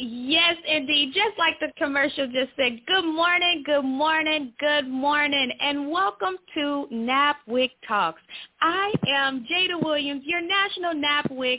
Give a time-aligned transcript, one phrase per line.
[0.00, 1.12] Yes, indeed.
[1.12, 6.86] Just like the commercial just said, good morning, good morning, good morning, and welcome to
[6.92, 8.22] NABWIC Talks.
[8.60, 11.58] I am Jada Williams, your National NABWIC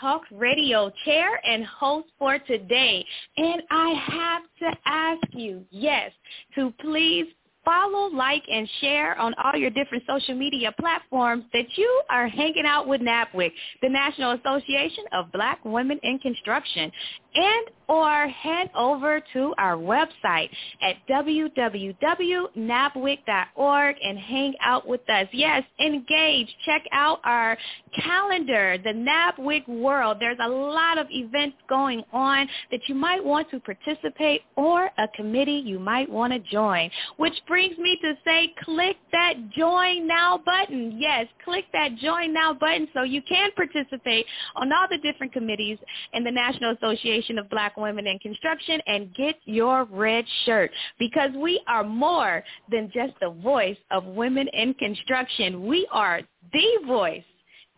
[0.00, 3.06] Talks Radio Chair and host for today.
[3.36, 6.10] And I have to ask you, yes,
[6.56, 7.26] to please
[7.64, 12.64] follow, like, and share on all your different social media platforms that you are hanging
[12.64, 16.90] out with NABWIC, the National Association of Black Women in Construction
[17.34, 20.48] and or head over to our website
[20.82, 25.28] at www.nabwic.org and hang out with us.
[25.32, 26.48] Yes, engage.
[26.64, 27.56] Check out our
[28.02, 30.18] calendar, the NABWIC World.
[30.20, 35.08] There's a lot of events going on that you might want to participate or a
[35.14, 40.40] committee you might want to join, which brings me to say click that join now
[40.44, 40.96] button.
[40.98, 44.26] Yes, click that join now button so you can participate
[44.56, 45.78] on all the different committees
[46.12, 51.30] in the National Association of Black Women in Construction and get your red shirt because
[51.36, 55.66] we are more than just the voice of women in construction.
[55.66, 56.20] We are
[56.52, 57.24] the voice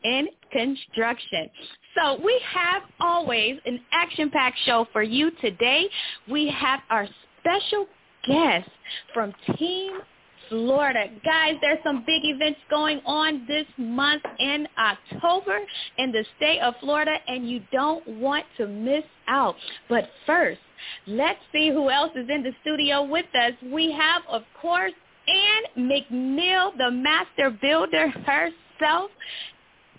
[0.05, 1.51] in construction.
[1.97, 5.89] So we have always an action-packed show for you today.
[6.31, 7.09] We have our
[7.41, 7.87] special
[8.27, 8.69] guest
[9.13, 9.99] from Team
[10.49, 11.07] Florida.
[11.25, 15.59] Guys, there's some big events going on this month in October
[15.99, 19.55] in the state of Florida, and you don't want to miss out.
[19.89, 20.61] But first,
[21.07, 23.53] let's see who else is in the studio with us.
[23.73, 24.93] We have, of course,
[25.29, 29.11] Ann McNeil, the master builder herself.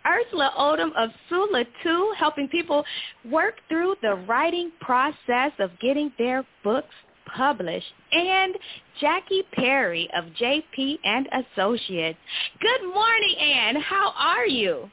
[0.06, 2.86] Ersula Odom of Sula 2, helping people
[3.30, 6.96] work through the writing process of getting their books
[7.36, 8.56] published, and
[9.00, 12.20] Jackie Perry of JP and Associates.
[12.60, 13.76] Good morning, Ann.
[13.82, 14.90] How are you?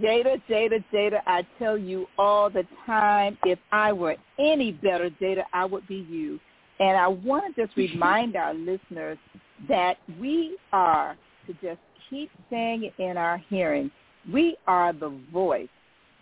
[0.00, 5.42] Jada, Jada, Jada, I tell you all the time, if I were any better, Jada,
[5.52, 6.38] I would be you.
[6.78, 9.18] And I want to just remind our listeners
[9.68, 13.90] that we are, to just keep saying it in our hearing,
[14.32, 15.68] we are the voice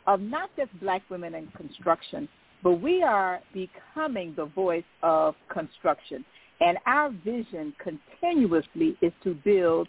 [0.07, 2.29] of not just black women in construction,
[2.63, 6.25] but we are becoming the voice of construction.
[6.61, 9.89] And our vision continuously is to build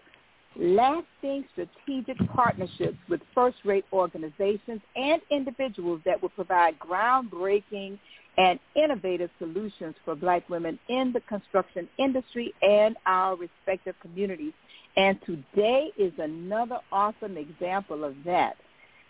[0.55, 7.97] lasting strategic partnerships with first-rate organizations and individuals that will provide groundbreaking
[8.37, 14.53] and innovative solutions for black women in the construction industry and our respective communities.
[14.95, 18.55] And today is another awesome example of that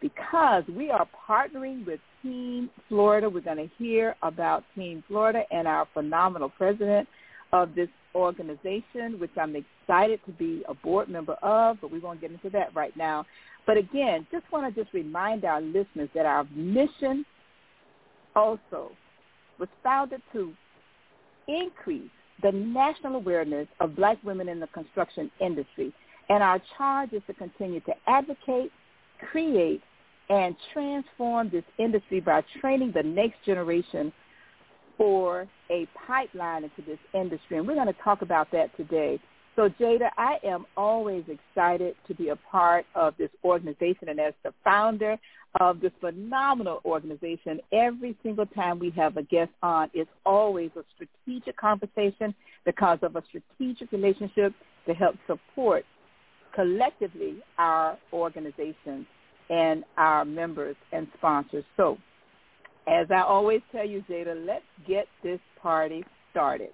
[0.02, 3.30] because we are partnering with Team Florida.
[3.30, 7.08] We're going to hear about Team Florida and our phenomenal president
[7.54, 12.22] of this organization, which I'm excited to be a board member of, but we won't
[12.22, 13.26] get into that right now.
[13.66, 17.26] But again, just want to just remind our listeners that our mission
[18.36, 18.92] also
[19.60, 20.54] was founded to
[21.48, 22.10] increase
[22.42, 25.94] the national awareness of black women in the construction industry.
[26.30, 28.72] And our charge is to continue to advocate,
[29.32, 29.82] create,
[30.30, 34.12] and transform this industry by training the next generation
[34.98, 37.58] for a pipeline into this industry.
[37.58, 39.20] And we're going to talk about that today.
[39.56, 44.34] So Jada, I am always excited to be a part of this organization and as
[44.44, 45.18] the founder
[45.60, 50.84] of this phenomenal organization, every single time we have a guest on, it's always a
[50.96, 52.36] strategic conversation
[52.66, 54.54] because of a strategic relationship
[54.86, 55.86] to help support
[56.54, 59.06] collectively our organizations
[59.50, 61.66] and our members and sponsors.
[61.78, 61.98] So
[62.88, 66.70] as I always tell you, Jada, let's get this party started.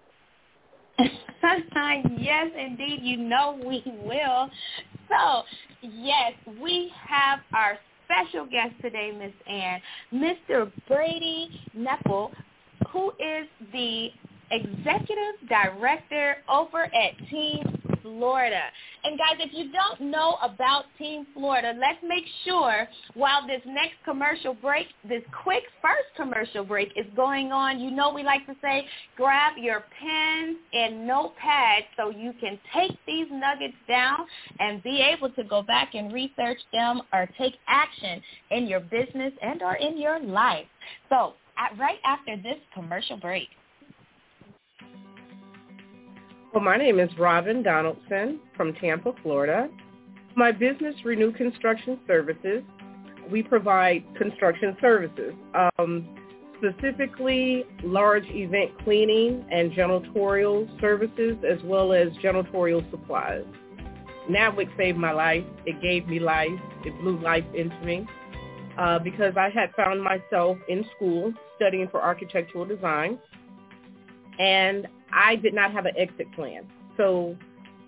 [1.00, 3.00] yes, indeed.
[3.02, 4.50] You know we will.
[5.10, 5.44] So,
[5.82, 9.82] yes, we have our special guest today, Miss Ann,
[10.14, 10.72] Mr.
[10.88, 12.32] Brady Nepple,
[12.92, 14.10] who is the
[14.52, 17.75] executive director over at Team
[18.06, 18.62] Florida.
[19.04, 23.96] And guys, if you don't know about Team Florida, let's make sure while this next
[24.06, 28.56] commercial break, this quick first commercial break is going on, you know we like to
[28.62, 28.86] say,
[29.18, 34.20] grab your pens and notepads so you can take these nuggets down
[34.60, 39.34] and be able to go back and research them or take action in your business
[39.42, 40.68] and or in your life.
[41.10, 43.48] So at, right after this commercial break.
[46.56, 49.68] Well, my name is Robin Donaldson from Tampa, Florida.
[50.38, 52.64] My business, Renew Construction Services,
[53.30, 56.08] we provide construction services, um,
[56.58, 63.44] specifically large event cleaning and janitorial services, as well as janitorial supplies.
[64.30, 65.44] NABWIC saved my life.
[65.66, 66.48] It gave me life.
[66.86, 68.08] It blew life into me
[68.78, 73.20] uh, because I had found myself in school studying for architectural design.
[74.40, 76.66] And I did not have an exit plan.
[76.98, 77.36] So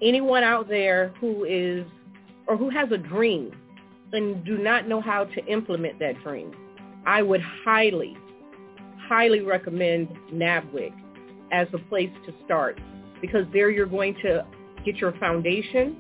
[0.02, 1.86] anyone out there who is
[2.48, 3.52] or who has a dream
[4.14, 6.52] and do not know how to implement that dream,
[7.06, 8.18] I would highly,
[9.08, 10.94] highly recommend NABWIC
[11.52, 12.80] as a place to start
[13.22, 14.46] because there you're going to
[14.86, 15.96] get your foundation,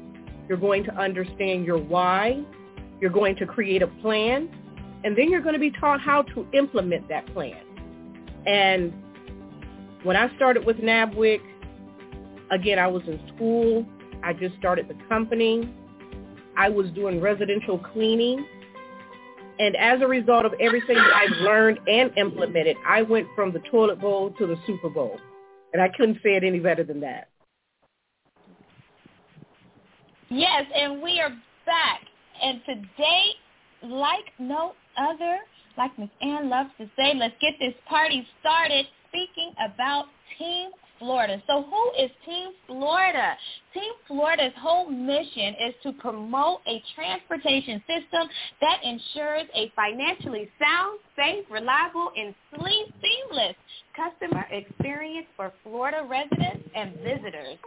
[0.47, 2.43] you're going to understand your why,
[3.01, 4.49] you're going to create a plan,
[5.03, 7.61] and then you're going to be taught how to implement that plan.
[8.45, 8.93] And
[10.03, 11.41] when I started with NABWIC,
[12.51, 13.85] again, I was in school.
[14.23, 15.73] I just started the company.
[16.57, 18.45] I was doing residential cleaning.
[19.59, 23.59] And as a result of everything that I've learned and implemented, I went from the
[23.71, 25.19] toilet bowl to the Super Bowl.
[25.73, 27.29] And I couldn't say it any better than that.
[30.29, 31.29] Yes, and we are
[31.65, 32.01] back.
[32.41, 33.31] And today,
[33.83, 35.39] like no other,
[35.77, 40.05] like Miss Ann loves to say, let's get this party started speaking about
[40.37, 41.41] Team Florida.
[41.47, 43.35] So who is Team Florida?
[43.73, 48.27] Team Florida's whole mission is to promote a transportation system
[48.61, 53.55] that ensures a financially sound, safe, reliable, and seamless
[53.95, 57.57] customer experience for Florida residents and visitors.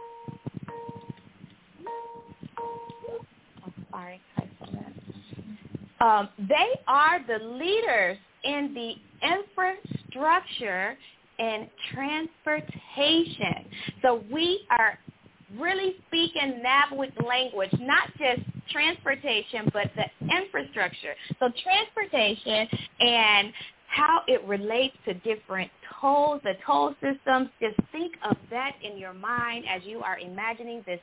[3.65, 4.21] Oh, sorry.
[6.01, 8.93] Um, they are the leaders in the
[9.27, 10.97] infrastructure
[11.41, 13.65] and transportation.
[14.01, 14.97] So we are
[15.57, 20.05] really speaking NABWIC language, not just transportation, but the
[20.37, 21.15] infrastructure.
[21.39, 22.67] So transportation
[22.99, 23.51] and
[23.87, 29.13] how it relates to different tolls, the toll systems, just think of that in your
[29.13, 30.99] mind as you are imagining this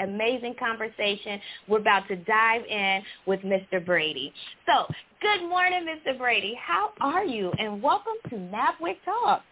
[0.00, 1.40] amazing conversation.
[1.68, 3.84] We're about to dive in with Mr.
[3.84, 4.32] Brady.
[4.66, 4.86] So,
[5.20, 6.16] good morning, Mr.
[6.16, 6.58] Brady.
[6.60, 7.52] How are you?
[7.58, 9.42] And welcome to NABWIC Talk.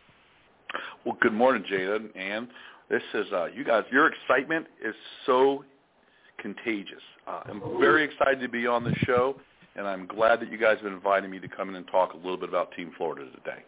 [1.04, 2.08] Well, good morning, Jada.
[2.16, 2.48] And
[2.90, 4.94] this is, uh, you guys, your excitement is
[5.26, 5.64] so
[6.38, 7.02] contagious.
[7.26, 9.37] Uh, I'm very excited to be on the show,
[9.76, 12.16] and I'm glad that you guys have invited me to come in and talk a
[12.16, 13.64] little bit about Team Florida today.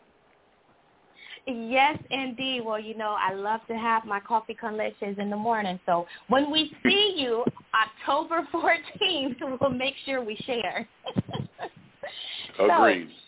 [1.46, 2.62] Yes, indeed.
[2.64, 5.78] Well, you know, I love to have my coffee con leches in the morning.
[5.84, 10.88] So when we see you October 14th, we'll make sure we share.
[12.58, 13.08] Agreed.
[13.08, 13.23] So,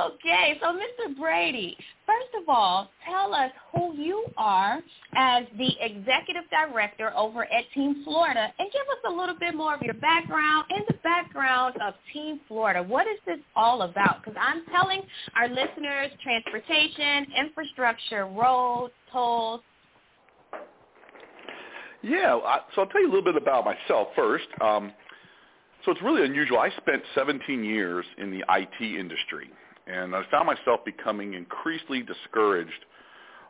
[0.00, 1.14] Okay, so Mr.
[1.18, 1.76] Brady,
[2.06, 4.80] first of all, tell us who you are
[5.14, 9.74] as the executive director over at Team Florida and give us a little bit more
[9.74, 12.82] of your background and the background of Team Florida.
[12.82, 14.24] What is this all about?
[14.24, 15.02] Because I'm telling
[15.36, 19.60] our listeners transportation, infrastructure, roads, tolls.
[22.02, 22.38] Yeah,
[22.74, 24.46] so I'll tell you a little bit about myself first.
[24.62, 24.92] Um,
[25.84, 26.58] so it's really unusual.
[26.58, 29.50] I spent 17 years in the IT industry
[29.86, 32.84] and I found myself becoming increasingly discouraged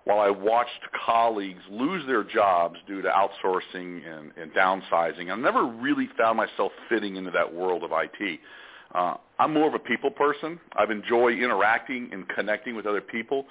[0.05, 0.71] while I watched
[1.07, 5.31] colleagues lose their jobs due to outsourcing and, and downsizing.
[5.31, 8.41] I never really found myself fitting into that world of IT.
[8.95, 10.61] Uh, I'm more of a people person.
[10.77, 13.47] I've enjoyed interacting and connecting with other people.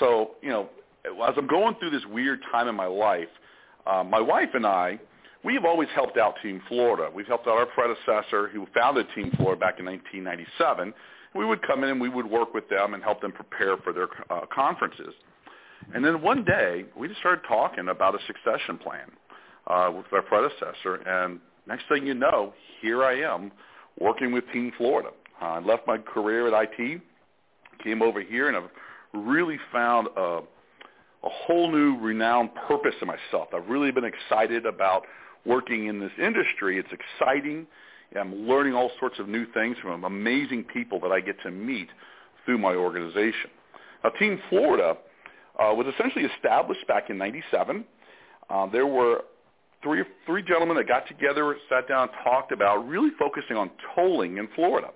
[0.00, 0.70] So, you know,
[1.04, 3.28] as I'm going through this weird time in my life,
[3.84, 4.98] Uh, my wife and I,
[5.44, 7.10] we have always helped out Team Florida.
[7.12, 10.94] We've helped out our predecessor who founded Team Florida back in 1997.
[11.34, 13.92] We would come in and we would work with them and help them prepare for
[13.92, 15.14] their uh, conferences.
[15.94, 19.10] And then one day, we just started talking about a succession plan
[19.66, 20.96] uh, with our predecessor.
[21.06, 23.52] And next thing you know, here I am
[23.98, 25.10] working with Team Florida.
[25.40, 27.00] Uh, I left my career at IT,
[27.82, 28.70] came over here, and I've
[29.12, 30.42] really found a, a
[31.28, 33.48] whole new renowned purpose in myself.
[33.54, 35.04] I've really been excited about
[35.44, 36.78] working in this industry.
[36.78, 37.66] It's exciting.
[38.18, 41.88] I'm learning all sorts of new things from amazing people that I get to meet
[42.44, 43.50] through my organization.
[44.04, 44.96] Now, Team Florida
[45.58, 47.84] uh, was essentially established back in 97.
[48.50, 49.22] Uh, there were
[49.82, 54.48] three, three gentlemen that got together, sat down, talked about really focusing on tolling in
[54.54, 54.88] Florida.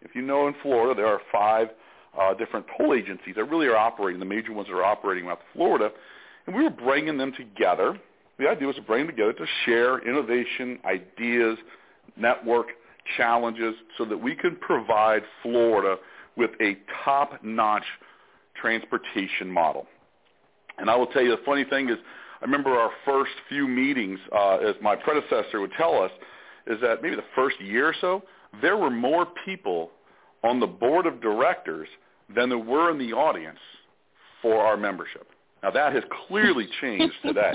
[0.00, 1.68] If you know in Florida, there are five
[2.18, 5.38] uh, different toll agencies that really are operating, the major ones that are operating around
[5.54, 5.90] Florida.
[6.46, 7.98] And we were bringing them together.
[8.38, 11.58] The idea was to bring them together to share innovation, ideas,
[12.16, 12.68] network
[13.16, 15.96] challenges so that we can provide Florida
[16.36, 17.84] with a top-notch
[18.60, 19.86] transportation model.
[20.78, 21.96] And I will tell you the funny thing is
[22.40, 26.10] I remember our first few meetings, uh, as my predecessor would tell us,
[26.66, 28.22] is that maybe the first year or so,
[28.60, 29.90] there were more people
[30.42, 31.88] on the board of directors
[32.34, 33.58] than there were in the audience
[34.40, 35.28] for our membership.
[35.62, 37.52] Now that has clearly changed today.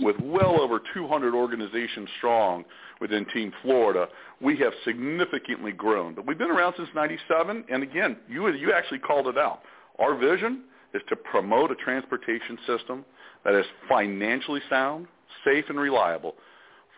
[0.00, 2.64] With well over 200 organizations strong
[3.00, 4.08] within Team Florida,
[4.40, 6.14] we have significantly grown.
[6.14, 9.60] But we've been around since 97, and again, you, you actually called it out.
[9.98, 13.04] Our vision is to promote a transportation system
[13.44, 15.06] that is financially sound,
[15.44, 16.34] safe, and reliable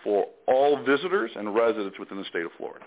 [0.04, 2.84] for all visitors and residents within the state of Florida.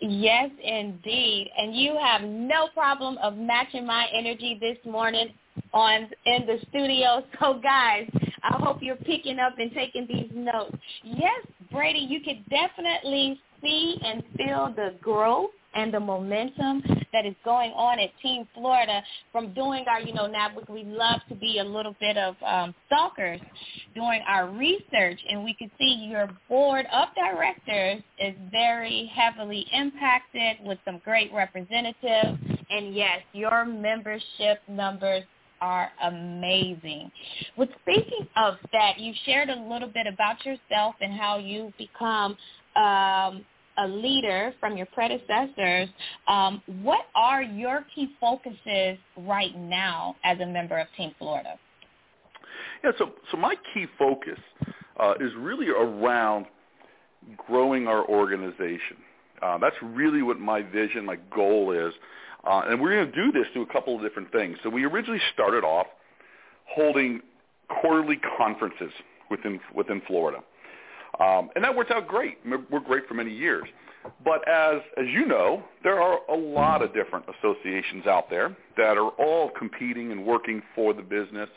[0.00, 1.50] Yes, indeed.
[1.56, 5.28] And you have no problem of matching my energy this morning
[5.72, 7.24] on in the studio.
[7.40, 8.08] So guys,
[8.42, 10.76] I hope you're picking up and taking these notes.
[11.02, 17.34] Yes, Brady, you could definitely see and feel the growth and the momentum that is
[17.44, 19.02] going on at Team Florida
[19.32, 22.74] from doing our, you know, now we love to be a little bit of um,
[22.86, 23.40] stalkers
[23.94, 30.56] doing our research, and we could see your board of directors is very heavily impacted
[30.64, 32.38] with some great representatives.
[32.70, 35.22] And yes, your membership numbers
[35.60, 37.10] are amazing.
[37.56, 42.36] With speaking of that, you shared a little bit about yourself and how you've become
[42.76, 43.44] um,
[43.78, 45.88] a leader from your predecessors,
[46.28, 51.58] um, what are your key focuses right now as a member of Team Florida?
[52.82, 54.38] Yeah, so so my key focus
[55.00, 56.46] uh, is really around
[57.46, 58.98] growing our organization.
[59.40, 61.92] Uh, that's really what my vision, my goal is,
[62.46, 64.56] uh, and we're going to do this through a couple of different things.
[64.62, 65.86] So we originally started off
[66.68, 67.20] holding
[67.80, 68.92] quarterly conferences
[69.30, 70.38] within within Florida.
[71.20, 72.38] Um, and that worked out great.
[72.70, 73.64] We're great for many years.
[74.24, 78.98] But as as you know, there are a lot of different associations out there that
[78.98, 81.48] are all competing and working for the business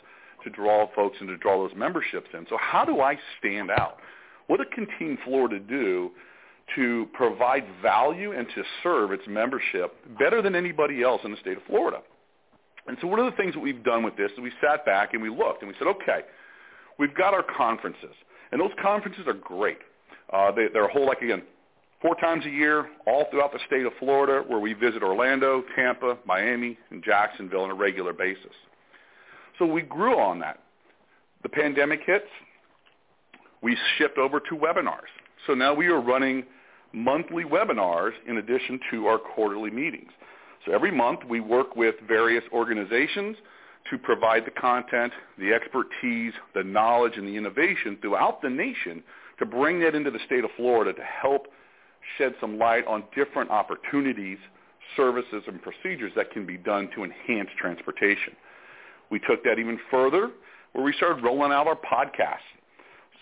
[0.44, 2.46] to draw folks and to draw those memberships in.
[2.48, 3.98] So how do I stand out?
[4.46, 6.10] What can Team Florida do
[6.76, 11.56] to provide value and to serve its membership better than anybody else in the state
[11.56, 11.98] of Florida?
[12.86, 15.12] And so one of the things that we've done with this is we sat back
[15.12, 16.20] and we looked and we said, okay,
[16.98, 18.14] we've got our conferences.
[18.52, 19.78] And those conferences are great.
[20.32, 21.42] Uh, they, they're a whole, like, again,
[22.00, 26.18] four times a year, all throughout the state of Florida, where we visit Orlando, Tampa,
[26.26, 28.52] Miami, and Jacksonville on a regular basis.
[29.58, 30.60] So we grew on that.
[31.42, 32.26] The pandemic hits.
[33.62, 35.10] We shift over to webinars.
[35.46, 36.44] So now we are running
[36.92, 40.10] monthly webinars in addition to our quarterly meetings.
[40.64, 43.36] So every month we work with various organizations
[43.90, 49.02] to provide the content, the expertise, the knowledge, and the innovation throughout the nation
[49.38, 51.46] to bring that into the state of Florida to help
[52.16, 54.38] shed some light on different opportunities,
[54.96, 58.34] services, and procedures that can be done to enhance transportation.
[59.10, 60.30] We took that even further
[60.72, 62.38] where we started rolling out our podcasts.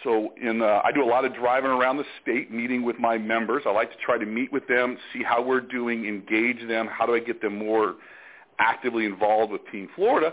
[0.05, 3.17] So in, uh, I do a lot of driving around the state, meeting with my
[3.19, 3.63] members.
[3.67, 6.87] I like to try to meet with them, see how we're doing, engage them.
[6.87, 7.95] How do I get them more
[8.59, 10.33] actively involved with Team Florida?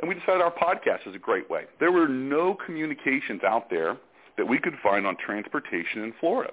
[0.00, 1.64] And we decided our podcast is a great way.
[1.78, 3.96] There were no communications out there
[4.38, 6.52] that we could find on transportation in Florida.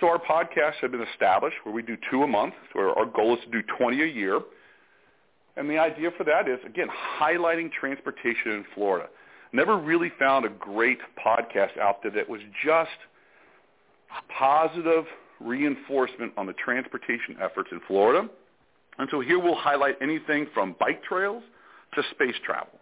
[0.00, 2.54] So our podcasts have been established where we do two a month.
[2.72, 4.40] Where our goal is to do 20 a year.
[5.56, 6.88] And the idea for that is, again,
[7.20, 9.08] highlighting transportation in Florida.
[9.52, 12.90] Never really found a great podcast out there that was just
[14.38, 15.04] positive
[15.38, 18.28] reinforcement on the transportation efforts in Florida.
[18.98, 21.42] And so here we'll highlight anything from bike trails
[21.94, 22.78] to space travel.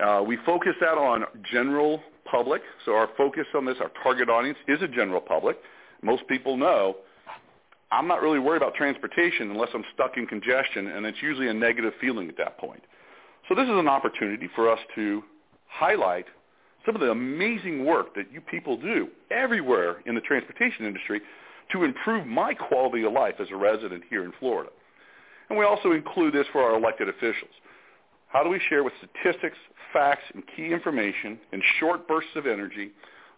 [0.00, 2.62] Uh, we focus that on general public.
[2.84, 5.58] So our focus on this, our target audience is a general public.
[6.02, 6.96] Most people know
[7.90, 11.54] I'm not really worried about transportation unless I'm stuck in congestion, and it's usually a
[11.54, 12.82] negative feeling at that point.
[13.48, 15.22] So this is an opportunity for us to
[15.66, 16.26] highlight
[16.84, 21.20] some of the amazing work that you people do everywhere in the transportation industry
[21.72, 24.70] to improve my quality of life as a resident here in Florida.
[25.48, 27.50] And we also include this for our elected officials.
[28.28, 29.56] How do we share with statistics,
[29.92, 32.90] facts, and key information in short bursts of energy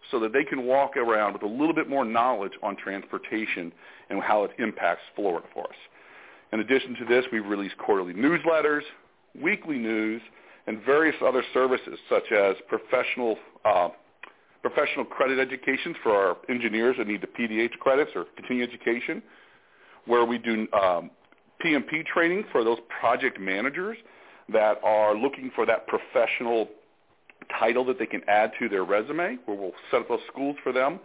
[0.09, 3.71] so that they can walk around with a little bit more knowledge on transportation
[4.09, 5.75] and how it impacts Florida for us.
[6.51, 8.81] In addition to this, we've released quarterly newsletters,
[9.41, 10.21] weekly news,
[10.67, 13.89] and various other services such as professional uh,
[14.61, 19.23] professional credit educations for our engineers that need the PDH credits or continuing education,
[20.05, 21.09] where we do um,
[21.65, 23.97] PMP training for those project managers
[24.51, 26.69] that are looking for that professional
[27.59, 30.71] title that they can add to their resume, where we'll set up those schools for
[30.71, 30.99] them,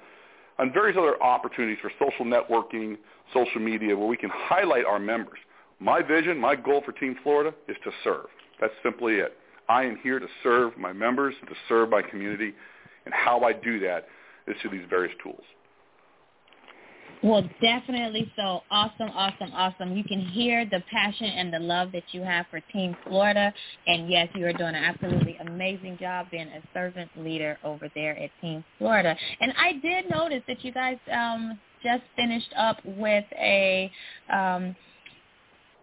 [0.59, 2.97] and various other opportunities for social networking,
[3.33, 5.39] social media, where we can highlight our members.
[5.81, 8.27] My vision, my goal for Team Florida is to serve.
[8.61, 9.37] That's simply it.
[9.69, 12.55] I am here to serve my members, to serve my community,
[13.05, 14.07] and how I do that
[14.47, 15.43] is through these various tools.
[17.23, 18.61] Well, definitely so.
[18.71, 19.97] Awesome, awesome, awesome.
[19.97, 23.53] You can hear the passion and the love that you have for Team Florida.
[23.87, 28.17] And yes, you are doing an absolutely amazing job being a servant leader over there
[28.19, 29.17] at Team Florida.
[29.41, 33.91] And I did notice that you guys um, just finished up with a
[34.33, 34.77] um,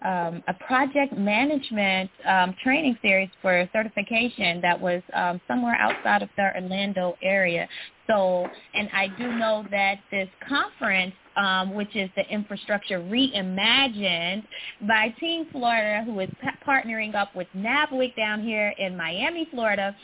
[0.03, 6.29] um, a project management um, training series for certification that was um, somewhere outside of
[6.35, 7.67] the Orlando area.
[8.07, 14.43] So, and I do know that this conference, um, which is the Infrastructure Reimagined
[14.87, 19.95] by Team Florida, who is p- partnering up with NABWIC down here in Miami, Florida,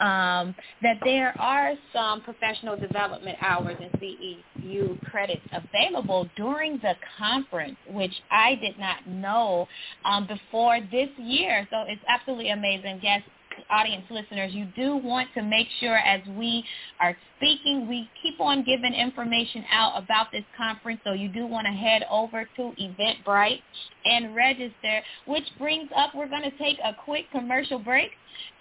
[0.00, 7.76] um, that there are some professional development hours and CEU credits available during the conference,
[7.90, 9.66] which I did not know
[10.04, 11.66] um, before this year.
[11.70, 13.00] So it's absolutely amazing.
[13.02, 13.22] Yes,
[13.70, 16.64] audience listeners, you do want to make sure as we
[17.00, 21.00] are speaking, we keep on giving information out about this conference.
[21.04, 23.60] So you do want to head over to Eventbrite
[24.04, 28.10] and register, which brings up, we're going to take a quick commercial break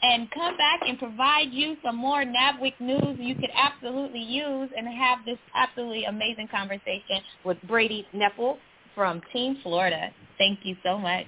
[0.01, 4.87] and come back and provide you some more NABWIC news you could absolutely use and
[4.87, 8.57] have this absolutely amazing conversation with Brady Nepple
[8.95, 10.09] from Team Florida.
[10.37, 11.27] Thank you so much.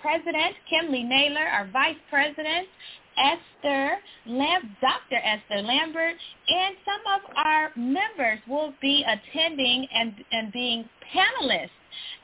[0.00, 2.68] president, Kimley Naylor, our vice president,
[3.16, 5.16] Esther Lam- Dr.
[5.16, 6.16] Esther Lambert,
[6.48, 11.70] and some of our members will be attending and, and being panelists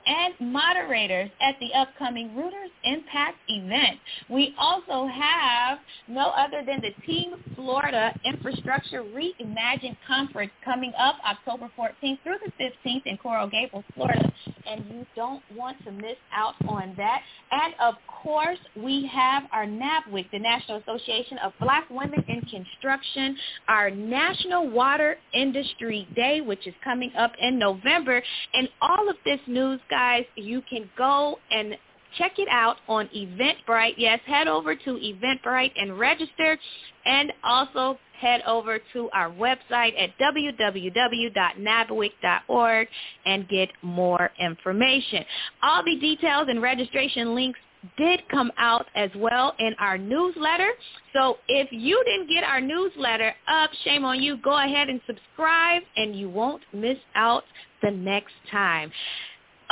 [0.06, 3.98] and moderators at the upcoming Reuters Impact event.
[4.28, 5.78] We also have
[6.08, 12.52] no other than the Team Florida Infrastructure Reimagined Conference coming up October 14th through the
[12.62, 14.32] 15th in Coral Gables, Florida,
[14.66, 17.22] and you don't want to miss out on that.
[17.50, 23.36] And of course, we have our NABWIC, the National Association of Black Women in Construction,
[23.68, 28.22] our National Water Industry Day, which is coming up in November,
[28.54, 31.76] and all of this news guys, you can go and
[32.18, 33.94] check it out on Eventbrite.
[33.96, 36.58] Yes, head over to Eventbrite and register
[37.04, 42.88] and also head over to our website at www.nabwic.org
[43.26, 45.24] and get more information.
[45.62, 47.58] All the details and registration links
[47.96, 50.68] did come out as well in our newsletter.
[51.14, 54.36] So if you didn't get our newsletter up, shame on you.
[54.36, 57.44] Go ahead and subscribe and you won't miss out
[57.82, 58.92] the next time.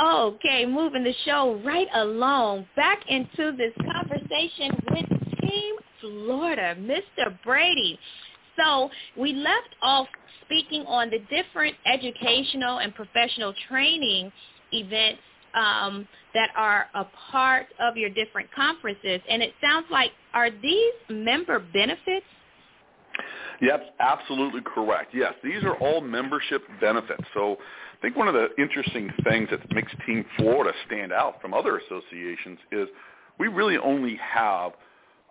[0.01, 5.05] Okay, moving the show right along back into this conversation with
[5.41, 7.37] Team Florida, Mr.
[7.43, 7.99] Brady.
[8.57, 10.07] So we left off
[10.45, 14.31] speaking on the different educational and professional training
[14.71, 15.21] events
[15.53, 19.19] um, that are a part of your different conferences.
[19.29, 22.25] And it sounds like, are these member benefits?
[23.61, 25.13] Yep, absolutely correct.
[25.13, 27.23] Yes, these are all membership benefits.
[27.33, 27.57] So
[27.99, 31.77] I think one of the interesting things that makes Team Florida stand out from other
[31.77, 32.87] associations is
[33.37, 34.71] we really only have–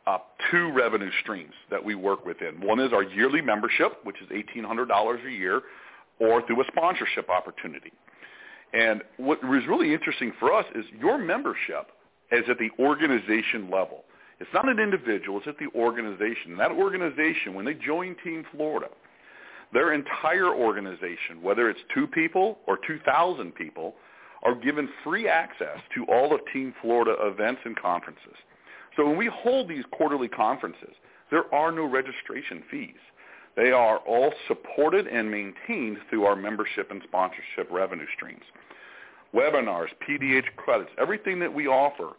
[0.09, 0.19] uh,
[0.51, 2.61] two revenue streams that we work within.
[2.63, 5.61] One is our yearly membership, which is $1,800 a year,
[6.19, 7.93] or through a sponsorship opportunity.
[8.73, 11.89] And what was really interesting for us is your membership
[12.33, 14.05] is at the organization level.
[14.41, 16.57] It's not an individual, it's at the organization.
[16.57, 18.87] That organization, when they join Team Florida,
[19.73, 23.95] their entire organization, whether it's two people or 2,000 people,
[24.43, 28.37] are given free access to all of Team Florida events and conferences.
[28.97, 30.95] So when we hold these quarterly conferences,
[31.31, 32.95] there are no registration fees.
[33.57, 38.45] They are all supported and maintained through our membership and sponsorship revenue streams.
[39.35, 42.13] Webinars, PDH credits, everything that we offer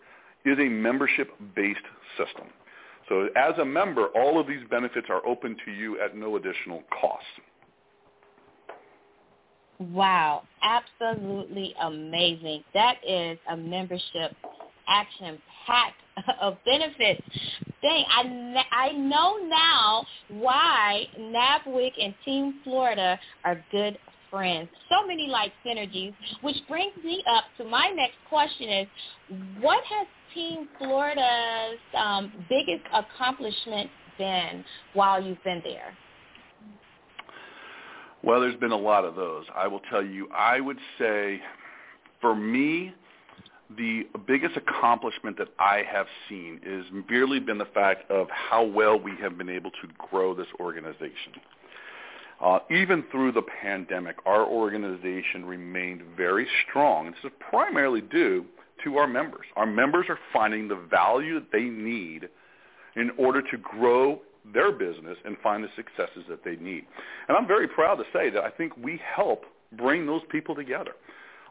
[0.46, 1.80] is a membership-based
[2.18, 2.48] system.
[3.10, 6.84] So as a member, all of these benefits are open to you at no additional
[7.02, 7.26] cost.
[9.80, 12.63] Wow, absolutely amazing.
[12.74, 14.36] That is a membership
[14.88, 16.02] action-packed
[16.41, 17.22] of benefits.
[17.82, 23.98] Dang, I, I know now why NABWIC and Team Florida are good
[24.30, 24.69] friends.
[24.89, 28.88] So many like synergies, which brings me up to my next question is,
[29.62, 34.63] what has Team Florida's um, biggest accomplishment been
[34.94, 35.94] while you've been there?
[38.24, 39.46] Well, there's been a lot of those.
[39.56, 41.42] I will tell you, I would say
[42.20, 42.94] for me,
[43.78, 49.00] the biggest accomplishment that I have seen is merely been the fact of how well
[49.00, 51.34] we have been able to grow this organization.
[52.42, 57.08] Uh, even through the pandemic, our organization remained very strong.
[57.08, 58.46] This is primarily due
[58.84, 59.46] to our members.
[59.56, 62.30] Our members are finding the value that they need
[62.96, 64.22] in order to grow
[64.54, 66.86] their business and find the successes that they need.
[67.28, 70.92] And I'm very proud to say that I think we help bring those people together.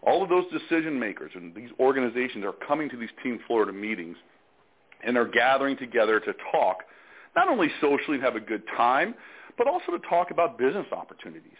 [0.02, 4.16] All of those decision makers and these organizations are coming to these Team Florida meetings
[5.04, 6.78] and are gathering together to talk,
[7.36, 9.14] not only socially and have a good time,
[9.56, 11.52] but also to talk about business opportunities.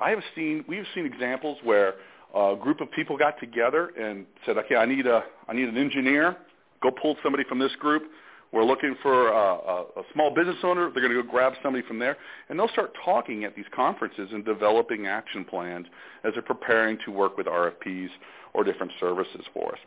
[0.00, 1.94] I have seen, we have seen examples where
[2.34, 5.76] a group of people got together and said, okay, I need a, I need an
[5.76, 6.36] engineer.
[6.82, 8.02] Go pull somebody from this group.
[8.52, 10.90] We're looking for a, a, a small business owner.
[10.90, 12.16] They're going to go grab somebody from there.
[12.48, 15.86] And they'll start talking at these conferences and developing action plans
[16.22, 18.10] as they're preparing to work with RFPs
[18.52, 19.78] or different services for us.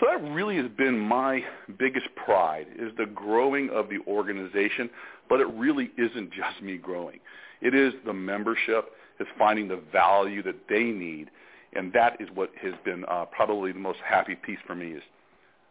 [0.00, 1.42] So that really has been my
[1.78, 4.90] biggest pride is the growing of the organization,
[5.28, 7.20] but it really isn't just me growing.
[7.62, 11.30] It is the membership, is finding the value that they need,
[11.74, 15.02] and that is what has been uh, probably the most happy piece for me is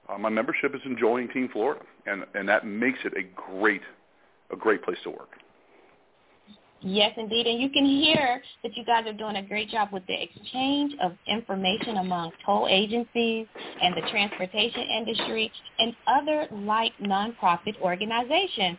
[0.09, 3.23] uh, my membership is enjoying Team Florida, and and that makes it a
[3.59, 3.81] great
[4.51, 5.29] a great place to work.
[6.81, 7.47] Yes, indeed.
[7.47, 10.93] And you can hear that you guys are doing a great job with the exchange
[11.01, 13.47] of information among toll agencies
[13.81, 18.77] and the transportation industry and other like nonprofit organizations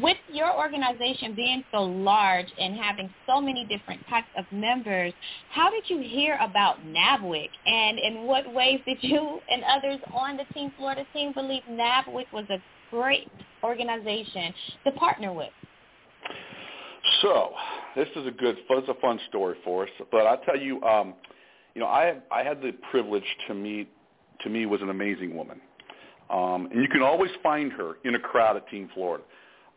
[0.00, 5.12] with your organization being so large and having so many different types of members,
[5.50, 7.48] how did you hear about NABWIC?
[7.66, 12.32] And in what ways did you and others on the Team Florida team believe NABWIC
[12.32, 12.58] was a
[12.90, 13.28] great
[13.64, 15.50] organization to partner with?
[17.22, 17.50] So
[17.96, 19.90] this is a good, it's a fun story for us.
[20.12, 21.14] But I'll tell you, um,
[21.74, 23.88] you know, I I had the privilege to meet.
[24.42, 25.60] To me, was an amazing woman,
[26.28, 29.24] um, and you can always find her in a crowd at Team Florida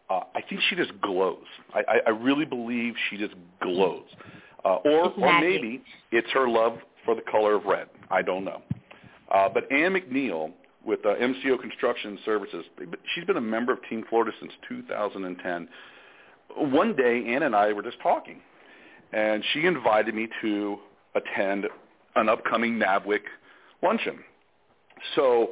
[0.10, 1.44] uh, I think she just glows.
[1.74, 4.06] I, I, I really believe she just glows.
[4.64, 7.88] Uh, or, or maybe it's her love for the color of red.
[8.10, 8.62] I don't know.
[9.34, 10.52] Uh, but Ann McNeil
[10.86, 12.66] with uh, MCO Construction Services,
[13.14, 15.68] she's been a member of Team Florida since 2010.
[16.72, 18.40] One day, Ann and I were just talking,
[19.12, 20.78] and she invited me to
[21.16, 21.68] attend
[22.16, 23.22] an upcoming NABWIC
[23.84, 24.20] luncheon.
[25.16, 25.50] So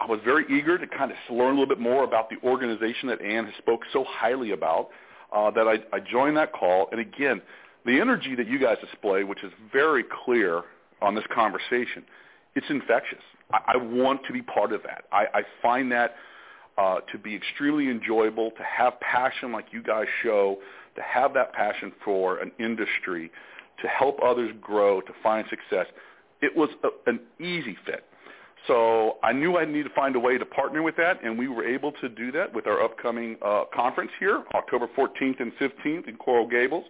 [0.00, 3.08] I was very eager to kind of learn a little bit more about the organization
[3.08, 4.88] that Ann has spoke so highly about.
[5.30, 7.42] Uh, that I, I joined that call, and again,
[7.84, 10.62] the energy that you guys display, which is very clear
[11.02, 12.02] on this conversation,
[12.54, 13.22] it's infectious.
[13.52, 15.04] I, I want to be part of that.
[15.12, 16.14] I, I find that
[16.78, 20.58] uh, to be extremely enjoyable, to have passion like you guys show,
[20.96, 23.30] to have that passion for an industry,
[23.82, 25.86] to help others grow, to find success.
[26.40, 28.04] It was a, an easy fit.
[28.68, 31.48] So I knew I needed to find a way to partner with that, and we
[31.48, 36.06] were able to do that with our upcoming uh, conference here, October 14th and 15th
[36.06, 36.84] in Coral Gables.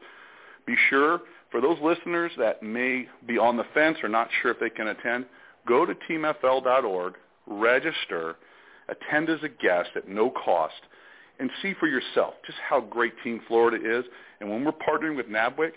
[0.67, 1.21] Be sure,
[1.53, 4.89] for those listeners that may be on the fence or not sure if they can
[4.89, 5.27] attend,
[5.67, 7.15] go to teamfl.org,
[7.47, 8.37] register,
[8.89, 10.75] attend as a guest at no cost,
[11.39, 14.05] and see for yourself just how great Team Florida is.
[14.41, 15.73] And when we're partnering with NABWIC,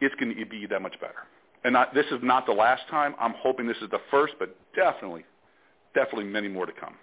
[0.00, 1.22] it's going to be that much better.
[1.62, 3.14] And not, this is not the last time.
[3.20, 5.24] I'm hoping this is the first, but definitely,
[5.96, 6.94] definitely many more to come.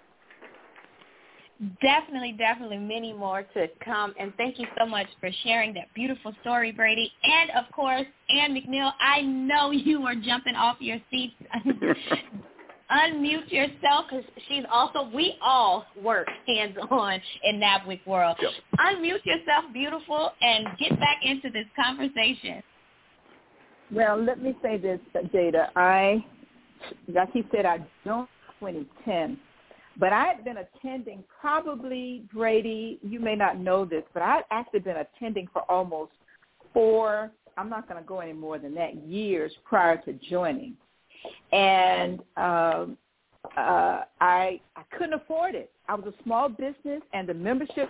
[1.81, 4.13] Definitely, definitely many more to come.
[4.19, 7.11] And thank you so much for sharing that beautiful story, Brady.
[7.23, 11.35] And of course, Ann McNeil, I know you are jumping off your seats.
[12.91, 18.37] Unmute yourself because she's also, we all work hands-on in NABWIC world.
[18.41, 18.51] Yep.
[18.79, 22.61] Unmute yourself, beautiful, and get back into this conversation.
[23.91, 24.99] Well, let me say this,
[25.33, 25.69] Jada.
[25.75, 26.23] I,
[27.07, 28.29] like you said, I don't
[28.63, 29.37] 2010,
[29.99, 34.45] but I had been attending probably, Brady, you may not know this, but I had
[34.51, 36.11] actually been attending for almost
[36.73, 40.75] four, I'm not going to go any more than that, years prior to joining.
[41.51, 42.97] And um,
[43.55, 45.71] uh, I, I couldn't afford it.
[45.87, 47.89] I was a small business, and the membership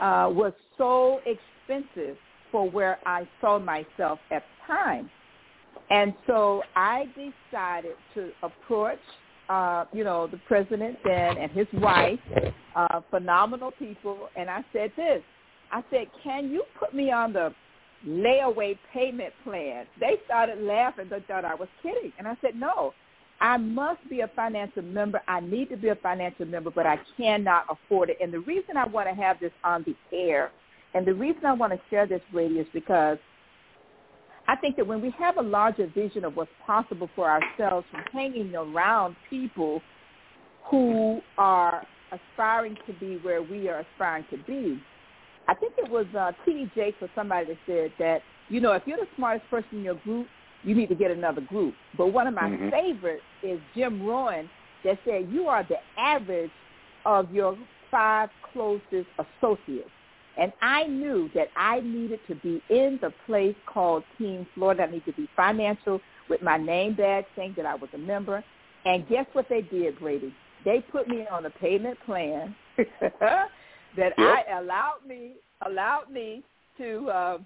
[0.00, 2.16] uh, was so expensive
[2.50, 5.10] for where I saw myself at the time.
[5.90, 8.98] And so I decided to approach,
[9.48, 12.18] uh, you know, the president then and his wife,
[12.74, 15.22] uh, phenomenal people, and I said this.
[15.72, 17.54] I said, can you put me on the
[18.06, 19.86] layaway payment plan?
[19.98, 21.08] They started laughing.
[21.10, 22.12] They thought I was kidding.
[22.18, 22.94] And I said, no,
[23.40, 25.20] I must be a financial member.
[25.26, 28.18] I need to be a financial member, but I cannot afford it.
[28.20, 30.52] And the reason I want to have this on the air
[30.94, 33.18] and the reason I want to share this, Brady, is because–
[34.46, 38.02] I think that when we have a larger vision of what's possible for ourselves from
[38.12, 39.80] hanging around people
[40.70, 44.80] who are aspiring to be where we are aspiring to be,
[45.48, 46.70] I think it was uh, T.D.
[46.74, 49.96] Jakes or somebody that said that, you know, if you're the smartest person in your
[49.96, 50.26] group,
[50.62, 51.74] you need to get another group.
[51.96, 52.70] But one of my mm-hmm.
[52.70, 54.48] favorites is Jim Rohn
[54.84, 56.50] that said you are the average
[57.04, 57.56] of your
[57.90, 59.90] five closest associates.
[60.38, 64.82] And I knew that I needed to be in the place called Team Florida.
[64.82, 68.42] I needed to be financial with my name badge saying that I was a member.
[68.84, 70.34] And guess what they did, Brady?
[70.64, 73.48] They put me on a payment plan that
[73.96, 74.14] yep.
[74.18, 75.34] I allowed me
[75.66, 76.42] allowed me
[76.78, 77.38] to uh,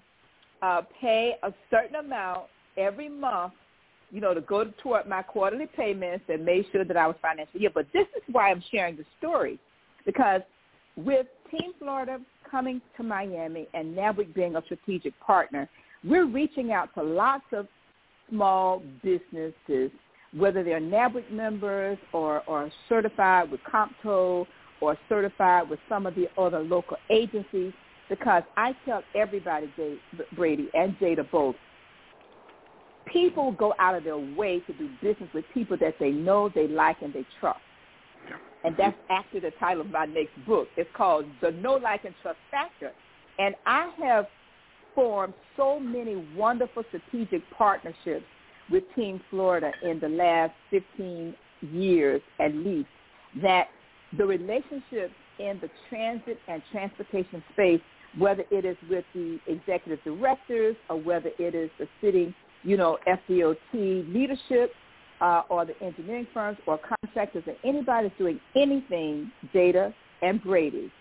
[0.61, 2.45] uh, pay a certain amount
[2.77, 3.53] every month,
[4.11, 7.63] you know, to go toward my quarterly payments and made sure that I was financially.
[7.63, 9.59] Yeah, but this is why I'm sharing the story
[10.05, 10.41] because
[10.95, 12.19] with Team Florida
[12.49, 15.69] coming to Miami and NABWIC being a strategic partner,
[16.03, 17.67] we're reaching out to lots of
[18.29, 19.91] small businesses,
[20.35, 24.45] whether they're NABWIC members or, or certified with CompTO
[24.81, 27.73] or certified with some of the other local agencies,
[28.07, 29.71] because I tell everybody,
[30.35, 31.55] Brady and Jada both,
[33.11, 36.67] people go out of their way to do business with people that they know, they
[36.67, 37.59] like, and they trust
[38.63, 40.67] and that's actually the title of my next book.
[40.75, 42.91] It's called The Know Like, and Trust Factor.
[43.37, 44.27] And I have
[44.93, 48.25] formed so many wonderful strategic partnerships
[48.69, 51.33] with Team Florida in the last 15
[51.71, 52.87] years at least
[53.41, 53.67] that
[54.17, 57.81] the relationships in the transit and transportation space,
[58.17, 62.97] whether it is with the executive directors or whether it is the sitting, you know,
[63.07, 64.71] FDOT leadership
[65.21, 66.79] uh, or the engineering firms or
[67.15, 70.91] or anybody that's doing anything, Jada and Brady,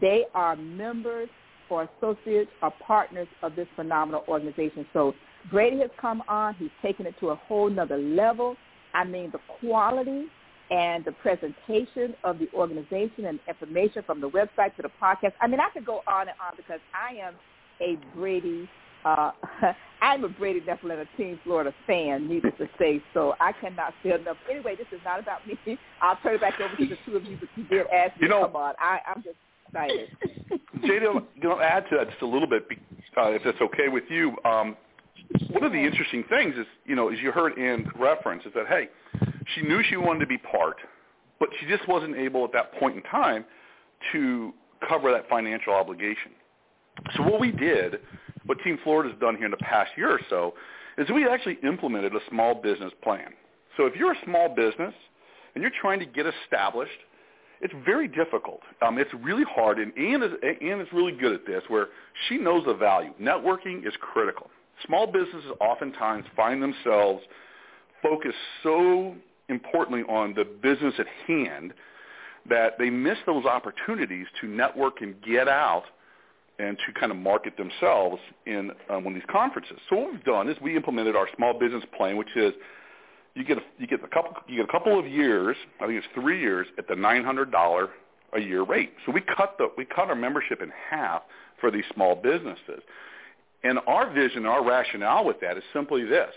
[0.00, 1.28] they are members
[1.70, 4.86] or associates or partners of this phenomenal organization.
[4.92, 5.14] So
[5.50, 6.54] Brady has come on.
[6.54, 8.56] He's taken it to a whole nother level.
[8.94, 10.26] I mean, the quality
[10.70, 15.32] and the presentation of the organization and information from the website to the podcast.
[15.40, 17.34] I mean, I could go on and on because I am
[17.80, 18.68] a Brady
[19.04, 19.30] uh,
[20.16, 24.14] I'm a Brady Nephilim a Team Florida fan, needless to say, so I cannot say
[24.14, 24.38] enough.
[24.50, 25.58] Anyway, this is not about me.
[26.00, 28.22] I'll turn it back over to the two of you, but you did ask me
[28.22, 28.74] you know, to come on.
[28.78, 29.36] I, I'm just
[29.68, 30.08] excited.
[30.82, 31.00] You
[31.42, 32.66] know, add to that just a little bit,
[33.16, 34.36] uh, if that's okay with you.
[34.44, 34.76] Um,
[35.50, 38.66] one of the interesting things is, you know, as you heard in reference, is that,
[38.68, 38.88] hey,
[39.54, 40.76] she knew she wanted to be part,
[41.40, 43.44] but she just wasn't able at that point in time
[44.12, 44.52] to
[44.86, 46.32] cover that financial obligation.
[47.16, 48.00] So what we did,
[48.46, 50.54] what Team Florida has done here in the past year or so,
[50.98, 53.28] is we actually implemented a small business plan.
[53.76, 54.94] So if you're a small business
[55.54, 56.98] and you're trying to get established,
[57.60, 58.60] it's very difficult.
[58.86, 60.32] Um, it's really hard, and Ann is,
[60.62, 61.88] Ann is really good at this, where
[62.28, 63.12] she knows the value.
[63.20, 64.50] Networking is critical.
[64.86, 67.22] Small businesses oftentimes find themselves
[68.02, 69.14] focused so
[69.48, 71.72] importantly on the business at hand
[72.48, 75.84] that they miss those opportunities to network and get out
[76.58, 79.76] and to kind of market themselves in um, one of these conferences.
[79.90, 82.52] So what we've done is we implemented our small business plan, which is
[83.34, 85.98] you get a, you get a couple you get a couple of years, I think
[85.98, 87.90] it's three years at the nine hundred dollar
[88.34, 88.92] a year rate.
[89.04, 91.22] So we cut the we cut our membership in half
[91.60, 92.82] for these small businesses.
[93.62, 96.30] And our vision, our rationale with that is simply this.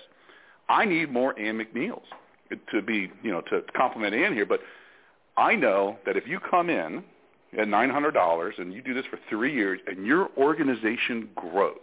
[0.68, 2.02] I need more Ann McNeils
[2.72, 4.60] to be, you know, to compliment Ann here, but
[5.38, 7.04] I know that if you come in
[7.58, 11.78] at $900 and you do this for three years and your organization grows,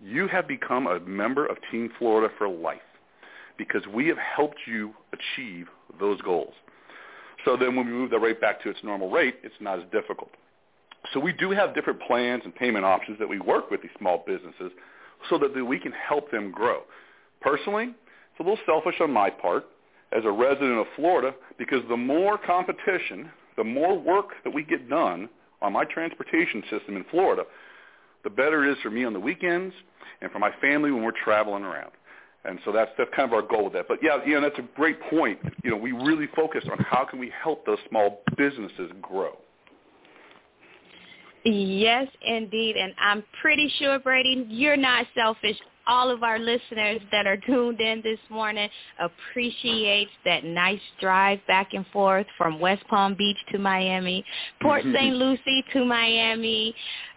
[0.00, 2.80] you have become a member of Team Florida for life
[3.56, 5.66] because we have helped you achieve
[5.98, 6.52] those goals.
[7.44, 9.84] So then when we move the rate back to its normal rate, it's not as
[9.92, 10.30] difficult.
[11.12, 14.24] So we do have different plans and payment options that we work with these small
[14.26, 14.72] businesses
[15.30, 16.82] so that we can help them grow.
[17.40, 19.66] Personally, it's a little selfish on my part
[20.16, 24.88] as a resident of Florida because the more competition, the more work that we get
[24.88, 25.28] done
[25.62, 27.44] on my transportation system in Florida,
[28.24, 29.74] the better it is for me on the weekends
[30.20, 31.90] and for my family when we're traveling around.
[32.44, 33.88] And so that's that's kind of our goal with that.
[33.88, 35.38] But yeah, you know, that's a great point.
[35.64, 39.36] You know, we really focus on how can we help those small businesses grow.
[41.44, 42.76] Yes, indeed.
[42.76, 47.80] And I'm pretty sure, Brady, you're not selfish all of our listeners that are tuned
[47.80, 48.68] in this morning
[48.98, 54.24] appreciates that nice drive back and forth from West Palm Beach to Miami,
[54.62, 55.14] Port St.
[55.14, 56.74] Lucie to Miami,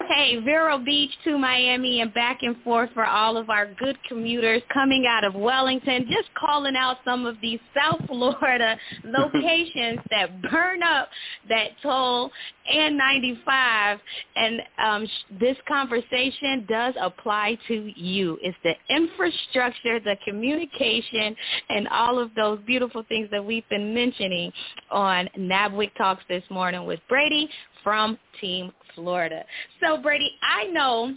[0.07, 4.61] hey, Vero Beach to Miami and back and forth for all of our good commuters
[4.73, 10.83] coming out of Wellington, just calling out some of these South Florida locations that burn
[10.83, 11.09] up
[11.49, 12.31] that toll
[12.71, 13.99] and 95.
[14.35, 15.07] And um,
[15.39, 18.37] this conversation does apply to you.
[18.41, 21.35] It's the infrastructure, the communication,
[21.69, 24.51] and all of those beautiful things that we've been mentioning
[24.91, 27.49] on NABWIC Talks this morning with Brady
[27.83, 29.43] from Team Florida.
[29.81, 31.15] So Brady, I know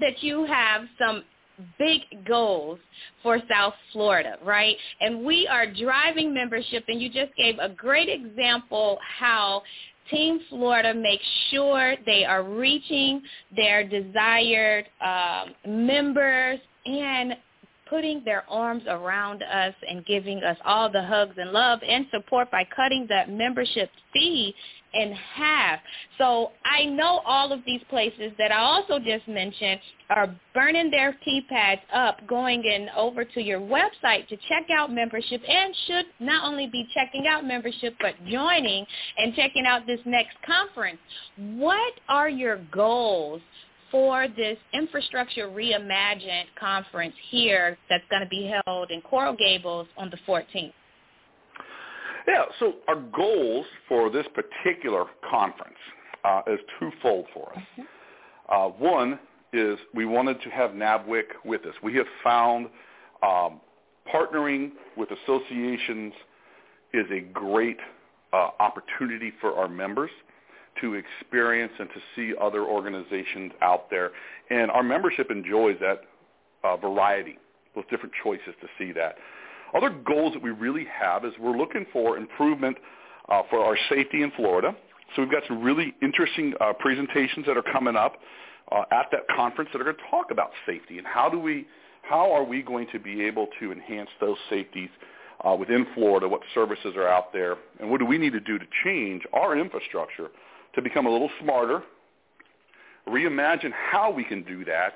[0.00, 1.24] that you have some
[1.78, 2.78] big goals
[3.22, 4.76] for South Florida, right?
[5.00, 9.62] And we are driving membership, and you just gave a great example how
[10.10, 13.22] Team Florida makes sure they are reaching
[13.56, 17.34] their desired um, members and
[17.88, 22.50] putting their arms around us and giving us all the hugs and love and support
[22.50, 24.54] by cutting that membership fee
[24.94, 25.80] in half.
[26.18, 29.80] So I know all of these places that I also just mentioned
[30.10, 35.42] are burning their keypads up, going in over to your website to check out membership
[35.48, 38.86] and should not only be checking out membership but joining
[39.18, 40.98] and checking out this next conference.
[41.36, 43.40] What are your goals
[43.90, 50.10] for this Infrastructure Reimagined conference here that's going to be held in Coral Gables on
[50.10, 50.72] the 14th?
[52.26, 55.76] Yeah, so our goals for this particular conference
[56.24, 57.62] uh, is twofold for us.
[57.78, 57.82] Mm-hmm.
[58.48, 59.18] Uh, one
[59.52, 61.74] is we wanted to have NABWIC with us.
[61.82, 62.68] We have found
[63.22, 63.60] um,
[64.12, 66.12] partnering with associations
[66.92, 67.78] is a great
[68.32, 70.10] uh, opportunity for our members
[70.80, 74.10] to experience and to see other organizations out there.
[74.50, 76.02] And our membership enjoys that
[76.64, 77.38] uh, variety,
[77.74, 79.16] those different choices to see that.
[79.74, 82.76] Other goals that we really have is we're looking for improvement
[83.28, 84.74] uh, for our safety in Florida.
[85.14, 88.16] So we've got some really interesting uh, presentations that are coming up
[88.72, 91.66] uh, at that conference that are going to talk about safety and how do we,
[92.02, 94.90] how are we going to be able to enhance those safeties
[95.44, 98.58] uh, within Florida, what services are out there, and what do we need to do
[98.58, 100.28] to change our infrastructure
[100.74, 101.82] to become a little smarter,
[103.08, 104.94] reimagine how we can do that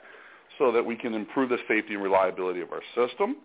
[0.58, 3.36] so that we can improve the safety and reliability of our system.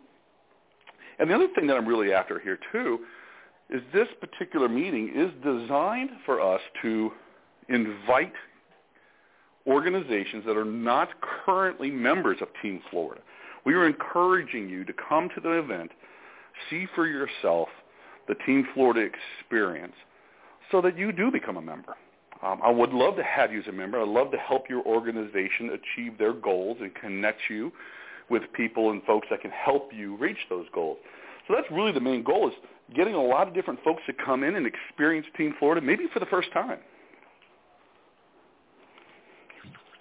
[1.19, 2.99] And the other thing that I'm really after here too
[3.69, 7.11] is this particular meeting is designed for us to
[7.69, 8.33] invite
[9.65, 11.09] organizations that are not
[11.45, 13.21] currently members of Team Florida.
[13.65, 15.91] We are encouraging you to come to the event,
[16.69, 17.69] see for yourself
[18.27, 19.09] the Team Florida
[19.39, 19.93] experience
[20.71, 21.95] so that you do become a member.
[22.41, 24.01] Um, I would love to have you as a member.
[24.01, 27.71] I'd love to help your organization achieve their goals and connect you
[28.29, 30.97] with people and folks that can help you reach those goals.
[31.47, 32.53] So that's really the main goal is
[32.95, 36.19] getting a lot of different folks to come in and experience Team Florida, maybe for
[36.19, 36.79] the first time.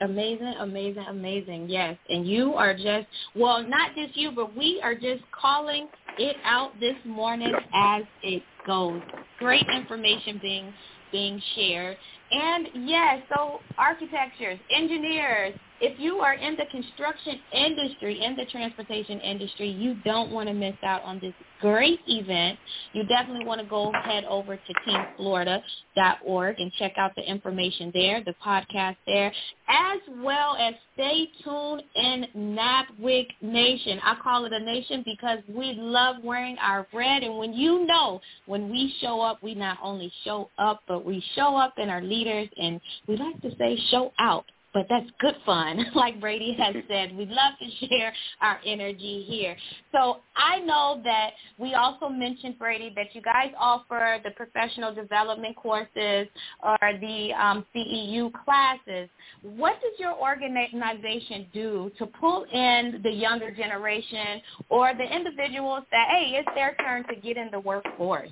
[0.01, 1.69] Amazing, amazing, amazing.
[1.69, 1.97] Yes.
[2.09, 3.07] And you are just,
[3.37, 5.87] well, not just you, but we are just calling
[6.19, 9.01] it out this morning as it goes.
[9.39, 10.73] Great information being
[11.13, 11.97] being shared.
[12.33, 19.19] And yes, so architectures, engineers, if you are in the construction industry, in the transportation
[19.19, 22.57] industry, you don't want to miss out on this great event.
[22.93, 28.23] You definitely want to go head over to teamflorida.org and check out the information there,
[28.25, 29.33] the podcast there,
[29.69, 33.99] as well as stay tuned in NABWIC Nation.
[34.05, 37.25] I call it a nation because we love wearing our red.
[37.25, 41.25] And when you know, when we show up, we not only show up, but we
[41.35, 44.45] show up in our leaders, and we like to say show out
[44.75, 45.87] but that's good fun.
[45.95, 49.57] Like Brady has said, we love to share our energy here.
[49.93, 55.55] So I know that we also mentioned, Brady, that you guys offer the professional development
[55.55, 56.27] courses
[56.63, 59.09] or the um, CEU classes.
[59.43, 66.09] What does your organization do to pull in the younger generation or the individuals that,
[66.11, 68.31] hey, it's their turn to get in the workforce?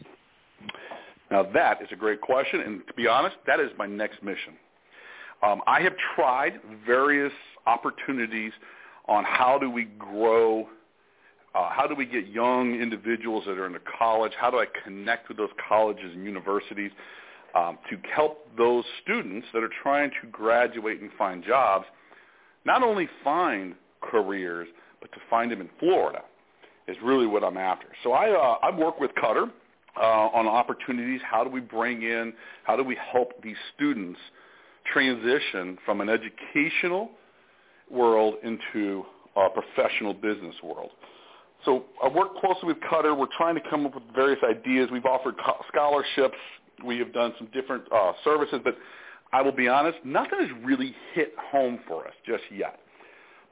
[1.30, 4.54] Now that is a great question, and to be honest, that is my next mission.
[5.42, 7.32] Um, I have tried various
[7.66, 8.52] opportunities
[9.08, 10.68] on how do we grow,
[11.54, 14.66] uh, how do we get young individuals that are in the college, how do I
[14.84, 16.90] connect with those colleges and universities
[17.54, 21.86] um, to help those students that are trying to graduate and find jobs,
[22.64, 24.68] not only find careers,
[25.00, 26.22] but to find them in Florida
[26.86, 27.86] is really what I'm after.
[28.04, 29.50] So I, uh, I work with CUTR
[29.96, 31.20] uh, on opportunities.
[31.24, 32.34] How do we bring in,
[32.64, 34.20] how do we help these students–
[34.92, 37.10] transition from an educational
[37.90, 39.04] world into
[39.36, 40.90] a professional business world.
[41.64, 43.16] So I work closely with CUTR.
[43.16, 44.88] We're trying to come up with various ideas.
[44.90, 45.34] We've offered
[45.68, 46.38] scholarships.
[46.84, 48.76] We have done some different uh, services, but
[49.32, 52.80] I will be honest, nothing has really hit home for us just yet.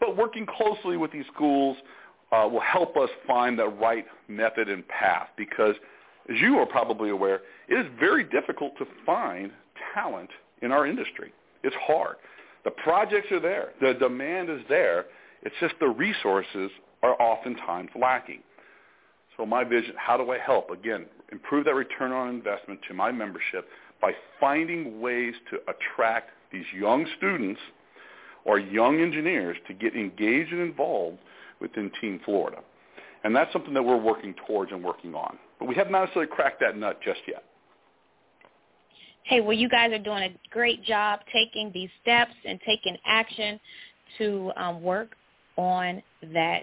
[0.00, 1.76] But working closely with these schools
[2.32, 5.74] uh, will help us find the right method and path because,
[6.30, 9.50] as you are probably aware, it is very difficult to find
[9.94, 10.30] talent
[10.62, 11.32] in our industry.
[11.62, 12.16] It's hard.
[12.64, 13.70] The projects are there.
[13.80, 15.06] The demand is there.
[15.42, 16.70] It's just the resources
[17.02, 18.42] are oftentimes lacking.
[19.36, 20.70] So my vision, how do I help?
[20.70, 23.68] Again, improve that return on investment to my membership
[24.00, 27.60] by finding ways to attract these young students
[28.44, 31.18] or young engineers to get engaged and involved
[31.60, 32.58] within Team Florida.
[33.24, 35.38] And that's something that we're working towards and working on.
[35.58, 37.44] But we have not necessarily cracked that nut just yet
[39.28, 43.60] hey, well, you guys are doing a great job taking these steps and taking action
[44.16, 45.14] to um, work
[45.56, 46.02] on
[46.32, 46.62] that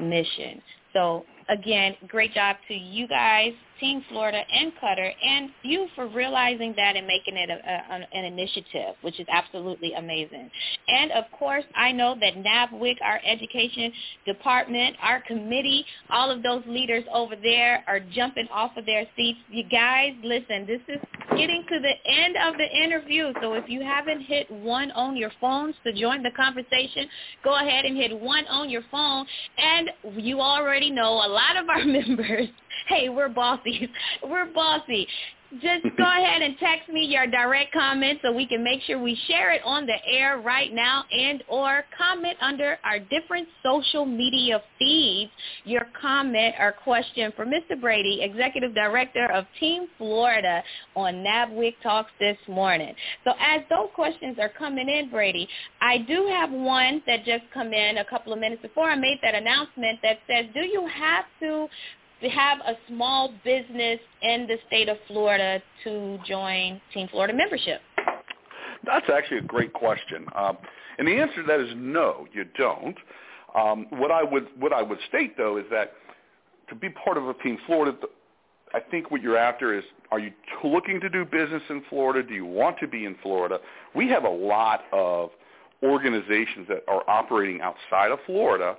[0.00, 0.60] mission.
[0.92, 6.72] So again, great job to you guys, Team Florida and CUTR, and you for realizing
[6.76, 10.48] that and making it a, a, an initiative, which is absolutely amazing.
[10.86, 13.92] And of course, I know that NABWIC, our education
[14.24, 19.40] department, our committee, all of those leaders over there are jumping off of their seats.
[19.50, 23.32] You guys, listen, this is getting to the end of the interview.
[23.42, 27.08] So if you haven't hit one on your phones to join the conversation,
[27.42, 29.26] go ahead and hit one on your phone.
[29.58, 32.48] And you already know a lot of our members,
[32.88, 33.90] hey, we're bossy.
[34.22, 35.06] We're bossy
[35.60, 39.18] just go ahead and text me your direct comment so we can make sure we
[39.28, 44.62] share it on the air right now and or comment under our different social media
[44.78, 45.30] feeds
[45.64, 47.80] your comment or question for Mr.
[47.80, 50.62] Brady, Executive Director of Team Florida
[50.96, 52.94] on NABWIC Talks this morning.
[53.24, 55.48] So as those questions are coming in, Brady,
[55.80, 59.18] I do have one that just come in a couple of minutes before I made
[59.22, 61.68] that announcement that says, do you have to
[62.22, 67.80] to have a small business in the state of Florida to join Team Florida membership?
[68.84, 70.58] That's actually a great question, um,
[70.98, 72.96] and the answer to that is no, you don't.
[73.54, 75.92] Um, what I would what I would state though is that
[76.68, 77.96] to be part of a Team Florida,
[78.74, 80.32] I think what you're after is are you
[80.64, 82.26] looking to do business in Florida?
[82.26, 83.58] Do you want to be in Florida?
[83.94, 85.30] We have a lot of
[85.82, 88.76] organizations that are operating outside of Florida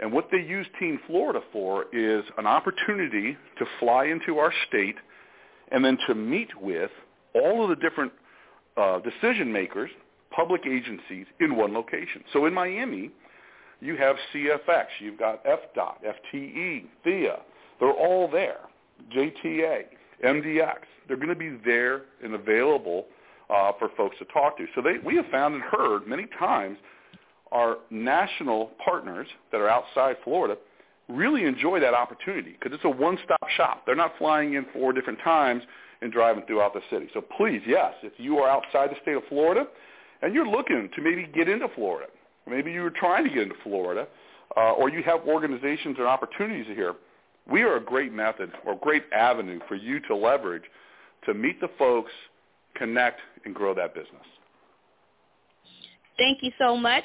[0.00, 4.96] and what they use Team Florida for is an opportunity to fly into our state
[5.72, 6.90] and then to meet with
[7.34, 8.12] all of the different
[8.76, 9.90] uh, decision makers,
[10.30, 12.22] public agencies in one location.
[12.32, 13.10] So in Miami,
[13.80, 15.96] you have CFX, you've got FDOT,
[16.34, 17.40] FTE, THEA.
[17.80, 18.60] They're all there.
[19.14, 19.84] JTA,
[20.24, 20.78] MDX.
[21.06, 23.06] They're going to be there and available
[23.50, 24.66] uh, for folks to talk to.
[24.74, 26.76] So they, we have found and heard many times
[27.52, 30.56] our national partners that are outside Florida
[31.08, 33.82] really enjoy that opportunity because it's a one-stop shop.
[33.86, 35.62] They're not flying in four different times
[36.02, 37.08] and driving throughout the city.
[37.14, 39.66] So please, yes, if you are outside the state of Florida
[40.22, 42.06] and you're looking to maybe get into Florida,
[42.48, 44.06] maybe you were trying to get into Florida,
[44.56, 46.94] uh, or you have organizations and opportunities here,
[47.50, 50.64] we are a great method or great avenue for you to leverage
[51.24, 52.12] to meet the folks,
[52.74, 54.24] connect, and grow that business.
[56.18, 57.04] Thank you so much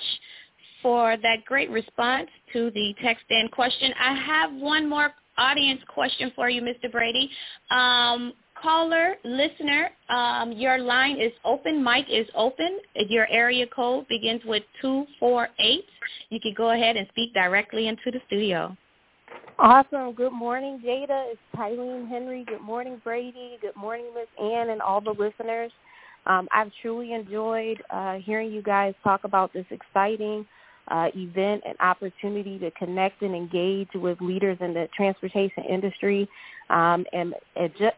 [0.81, 3.91] for that great response to the text in question.
[3.99, 6.91] I have one more audience question for you, Mr.
[6.91, 7.29] Brady.
[7.71, 11.83] Um, caller, listener, um, your line is open.
[11.83, 12.79] Mic is open.
[12.95, 15.85] Your area code begins with 248.
[16.29, 18.75] You can go ahead and speak directly into the studio.
[19.59, 20.13] Awesome.
[20.13, 21.31] Good morning, Jada.
[21.31, 22.43] It's Tylene Henry.
[22.43, 23.57] Good morning, Brady.
[23.61, 25.71] Good morning, Miss Ann, and all the listeners.
[26.25, 30.45] Um, I've truly enjoyed uh, hearing you guys talk about this exciting
[30.89, 36.27] uh, event and opportunity to connect and engage with leaders in the transportation industry.
[36.69, 37.33] Um, and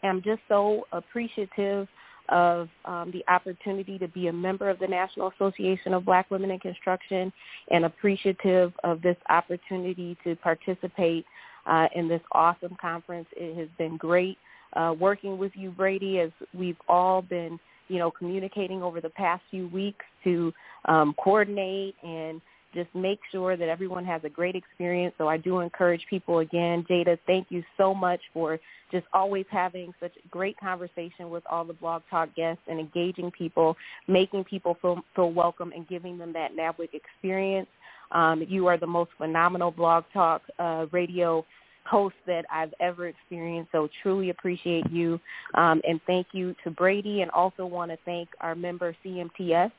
[0.04, 1.88] I'm just so appreciative
[2.30, 6.52] of um, the opportunity to be a member of the National Association of Black Women
[6.52, 7.32] in Construction
[7.70, 11.26] and appreciative of this opportunity to participate
[11.68, 13.28] uh, in this awesome conference.
[13.36, 14.38] It has been great
[14.74, 19.42] uh, working with you, Brady, as we've all been, you know, communicating over the past
[19.52, 20.54] few weeks to
[20.86, 22.42] um, coordinate and
[22.74, 25.16] just make sure that everyone has a great experience.
[25.18, 28.60] So I do encourage people again, Jada, thank you so much for
[28.92, 33.76] just always having such great conversation with all the Blog Talk guests and engaging people,
[34.08, 37.68] making people feel, feel welcome and giving them that NABWIC experience.
[38.12, 41.46] Um, you are the most phenomenal Blog Talk uh, radio
[41.86, 43.72] host that I've ever experienced.
[43.72, 45.20] So truly appreciate you.
[45.54, 49.72] Um, and thank you to Brady and also want to thank our member CMTS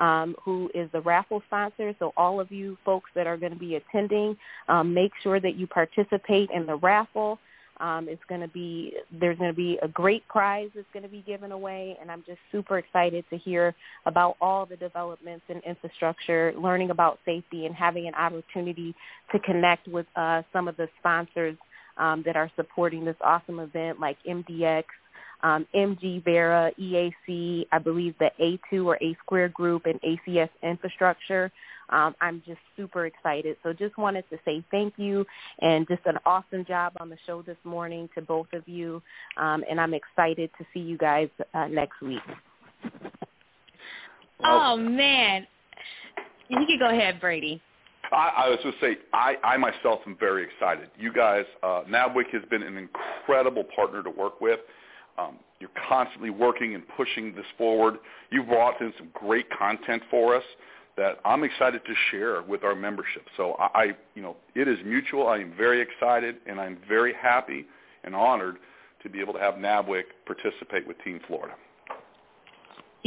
[0.00, 1.94] um, who is the raffle sponsor.
[1.98, 4.36] So all of you folks that are going to be attending,
[4.68, 7.38] um, make sure that you participate in the raffle.
[7.78, 11.08] Um, it's going to be there's going to be a great prize that's going to
[11.08, 13.74] be given away, and I'm just super excited to hear
[14.06, 18.94] about all the developments in infrastructure, learning about safety, and having an opportunity
[19.32, 21.56] to connect with uh, some of the sponsors
[21.98, 24.84] um, that are supporting this awesome event, like MDX,
[25.42, 31.50] um, MG Vera, EAC, I believe the A2 or A Square Group, and ACS Infrastructure.
[31.88, 33.56] Um, I'm just super excited.
[33.62, 35.24] So just wanted to say thank you
[35.60, 39.02] and just an awesome job on the show this morning to both of you.
[39.36, 42.22] Um, and I'm excited to see you guys uh, next week.
[44.42, 45.46] Oh, man.
[46.48, 47.62] You can go ahead, Brady.
[48.12, 50.90] I, I was going to say, I, I myself am very excited.
[50.98, 54.60] You guys, uh, NABWIC has been an incredible partner to work with.
[55.18, 57.96] Um, you're constantly working and pushing this forward.
[58.30, 60.44] You've brought in some great content for us
[60.96, 63.26] that I'm excited to share with our membership.
[63.36, 65.28] So I, I, you know, it is mutual.
[65.28, 67.66] I am very excited and I'm very happy
[68.04, 68.56] and honored
[69.02, 71.54] to be able to have NABWIC participate with Team Florida.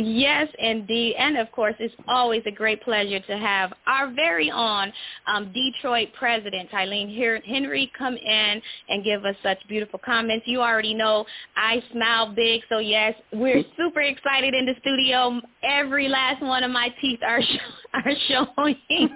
[0.02, 1.16] Yes, indeed.
[1.18, 4.94] And of course, it's always a great pleasure to have our very own
[5.28, 10.48] um, Detroit president, Tylene Henry, come in and give us such beautiful comments.
[10.48, 11.26] You already know
[11.58, 15.42] I smile big, so yes, we're super excited in the studio.
[15.64, 17.42] Every last one of my teeth are,
[17.94, 18.78] are showing,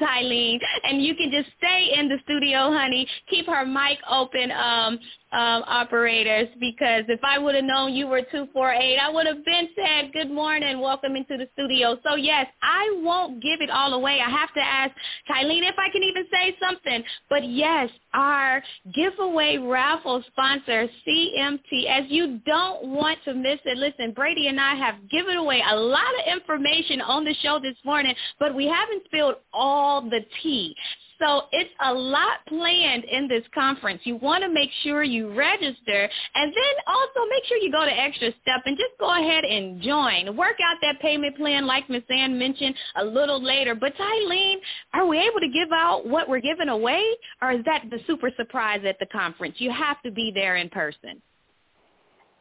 [0.00, 0.58] Tylene.
[0.84, 3.06] And you can just stay in the studio, honey.
[3.28, 4.50] Keep her mic open.
[4.50, 4.98] Um,
[5.32, 9.68] um, operators because if I would have known you were 248, I would have been
[9.74, 11.98] said good morning, welcome into the studio.
[12.02, 14.20] So yes, I won't give it all away.
[14.24, 14.92] I have to ask
[15.30, 17.02] Tylene if I can even say something.
[17.30, 18.62] But yes, our
[18.94, 23.78] giveaway raffle sponsor, CMT, as you don't want to miss it.
[23.78, 27.76] Listen, Brady and I have given away a lot of information on the show this
[27.84, 30.74] morning, but we haven't spilled all the tea.
[31.22, 34.00] So it's a lot planned in this conference.
[34.02, 37.92] You want to make sure you register and then also make sure you go to
[37.92, 40.36] Extra Step and just go ahead and join.
[40.36, 42.02] Work out that payment plan like Ms.
[42.10, 43.76] Ann mentioned a little later.
[43.76, 44.56] But Tylene,
[44.94, 47.04] are we able to give out what we're giving away
[47.40, 49.54] or is that the super surprise at the conference?
[49.58, 51.22] You have to be there in person.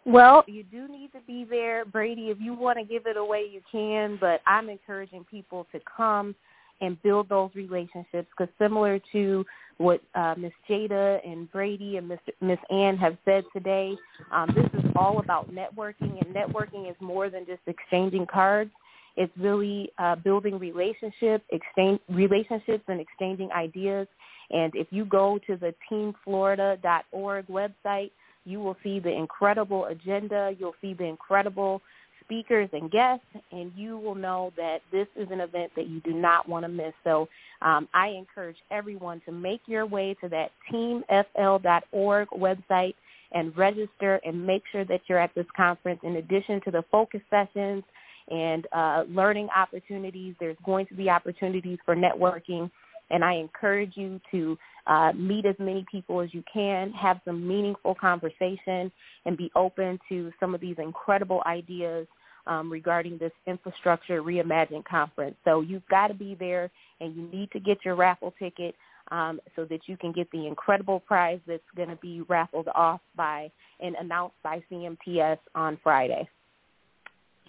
[0.06, 2.30] Well, you do need to be there, Brady.
[2.30, 6.34] If you want to give it away, you can, but I'm encouraging people to come
[6.82, 9.46] and build those relationships because similar to
[9.78, 13.96] what uh, Miss Jada and Brady and Miss Ann have said today,
[14.32, 18.72] um, this is all about networking, and networking is more than just exchanging cards.
[19.18, 24.08] It's really uh, building relationships, exchange relationships, and exchanging ideas.
[24.52, 28.12] And if you go to the teamflorida.org website,
[28.46, 30.54] you will see the incredible agenda.
[30.58, 31.82] You'll see the incredible
[32.24, 36.14] speakers and guests, and you will know that this is an event that you do
[36.14, 36.94] not want to miss.
[37.04, 37.28] So
[37.62, 42.96] um, I encourage everyone to make your way to that teamfl.org website
[43.34, 46.00] and register and make sure that you're at this conference.
[46.04, 47.84] In addition to the focus sessions
[48.30, 52.70] and uh, learning opportunities, there's going to be opportunities for networking.
[53.12, 54.57] And I encourage you to
[54.88, 58.91] uh, meet as many people as you can, have some meaningful conversation,
[59.26, 62.07] and be open to some of these incredible ideas
[62.47, 65.36] um, regarding this infrastructure reimagined conference.
[65.45, 68.76] So you've got to be there, and you need to get your raffle ticket
[69.12, 73.01] um, so that you can get the incredible prize that's going to be raffled off
[73.16, 76.28] by and announced by CMTS on Friday.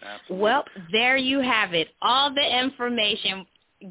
[0.02, 0.42] Absolutely.
[0.42, 1.88] Well, there you have it.
[2.02, 3.46] All the information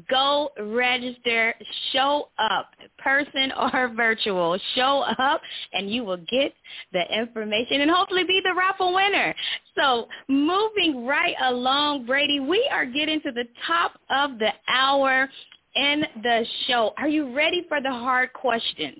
[0.08, 1.54] go register,
[1.92, 5.40] show up, person or virtual, show up
[5.72, 6.52] and you will get
[6.92, 9.34] the information and hopefully be the raffle winner.
[9.76, 15.28] So moving right along, Brady, we are getting to the top of the hour
[15.74, 16.92] in the show.
[16.98, 18.98] Are you ready for the hard questions?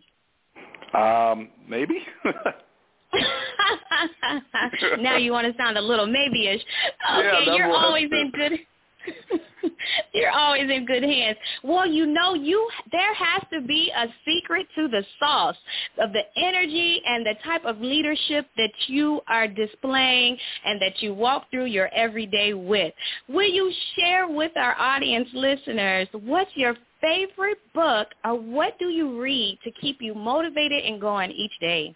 [0.95, 1.99] Um, maybe.
[5.01, 6.63] now you want to sound a little maybe-ish.
[7.19, 8.53] Okay, yeah, you're always in good
[10.15, 11.37] You're always in good hands.
[11.63, 15.57] Well, you know, you there has to be a secret to the sauce
[15.99, 21.15] of the energy and the type of leadership that you are displaying and that you
[21.15, 22.93] walk through your everyday with.
[23.29, 29.21] Will you share with our audience listeners what's your favorite book or what do you
[29.21, 31.95] read to keep you motivated and going each day?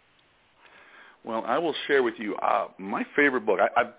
[1.25, 3.59] Well, I will share with you uh, my favorite book.
[3.61, 3.93] I, I've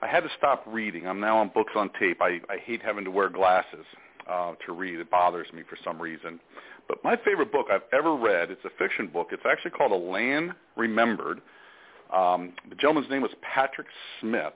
[0.00, 1.06] I had to stop reading.
[1.06, 2.18] I'm now on books on tape.
[2.20, 3.84] I, I hate having to wear glasses
[4.30, 5.00] uh, to read.
[5.00, 6.38] It bothers me for some reason.
[6.86, 9.28] But my favorite book I've ever read, it's a fiction book.
[9.32, 11.40] It's actually called A Land Remembered.
[12.14, 13.88] Um, the gentleman's name was Patrick
[14.20, 14.52] Smith.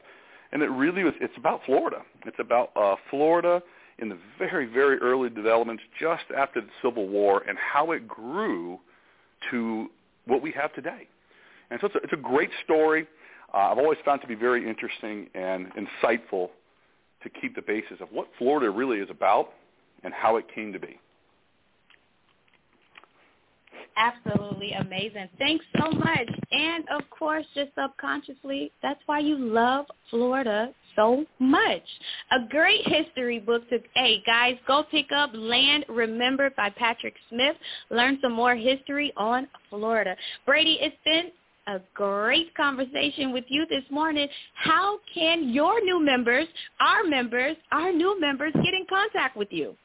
[0.53, 2.03] And it really was, it's about Florida.
[2.25, 3.63] It's about uh, Florida
[3.99, 8.79] in the very, very early developments just after the Civil War and how it grew
[9.51, 9.89] to
[10.27, 11.09] what we have today.
[11.71, 13.07] And so it's a, it's a great story
[13.55, 16.51] uh, I've always found to be very interesting and insightful
[17.23, 19.51] to keep the basis of what Florida really is about
[20.03, 20.99] and how it came to be.
[23.97, 25.29] Absolutely amazing.
[25.39, 26.29] Thanks so much.
[26.51, 31.83] And of course, just subconsciously, that's why you love Florida so much.
[32.31, 37.57] A great history book to, hey guys, go pick up Land Remembered by Patrick Smith.
[37.91, 40.17] Learn some more history on Florida.
[40.47, 41.31] Brady, it's been
[41.67, 44.29] a great conversation with you this morning.
[44.55, 46.47] How can your new members,
[46.81, 49.77] our members, our new members get in contact with you?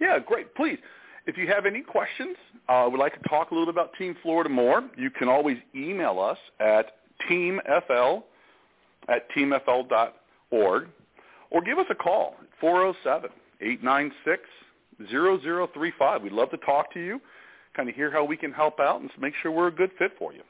[0.00, 0.52] Yeah, great.
[0.54, 0.78] Please,
[1.26, 2.36] if you have any questions,
[2.68, 5.58] uh, would like to talk a little bit about Team Florida more, you can always
[5.74, 6.92] email us at
[7.30, 8.22] teamfl
[9.08, 10.88] at teamfl.org
[11.50, 12.48] or give us a call at
[13.62, 16.22] 407-896-0035.
[16.22, 17.20] We'd love to talk to you,
[17.76, 20.12] kind of hear how we can help out and make sure we're a good fit
[20.18, 20.42] for you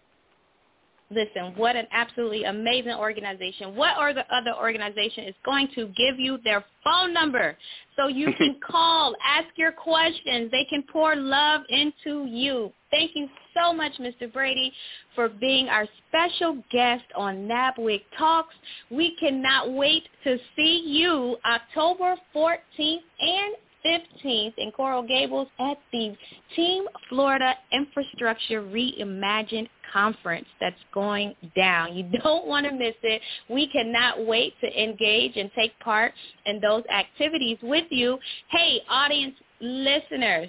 [1.15, 3.75] listen, what an absolutely amazing organization.
[3.77, 7.57] What are the other organization is going to give you their phone number
[7.97, 10.51] so you can call, ask your questions.
[10.51, 12.73] They can pour love into you.
[12.91, 14.33] Thank you so much, Mr.
[14.33, 14.73] Brady,
[15.15, 18.55] for being our special guest on NABWIC Talks.
[18.91, 23.55] We cannot wait to see you October 14th and
[23.85, 26.17] 15th in Coral Gables at the
[26.57, 31.95] Team Florida Infrastructure Reimagined Conference that's going down.
[31.95, 33.21] You don't want to miss it.
[33.49, 36.13] We cannot wait to engage and take part
[36.47, 38.19] in those activities with you.
[38.51, 40.49] Hey, audience listeners,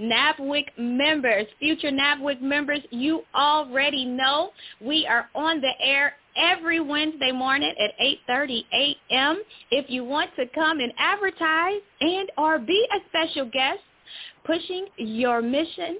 [0.00, 7.32] NABWIC members, future NABWIC members, you already know we are on the air every Wednesday
[7.32, 7.98] morning at
[8.30, 9.42] 8.30 a.m.
[9.70, 13.80] If you want to come and advertise and or be a special guest,
[14.44, 15.98] pushing your mission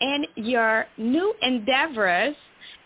[0.00, 2.34] and your new endeavors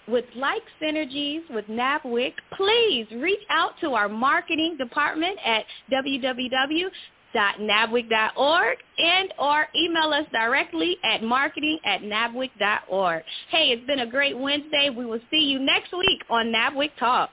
[0.09, 6.86] with like synergies with NABWIC, please reach out to our marketing department at www
[7.61, 13.22] nabwic.org and or email us directly at marketing at nabwic.org.
[13.51, 14.91] Hey, it's been a great Wednesday.
[14.91, 17.32] We will see you next week on NABWIC Talks.